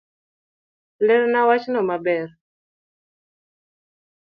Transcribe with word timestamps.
Lerna 1.05 1.39
wachno 1.49 1.79
maber 1.89 2.27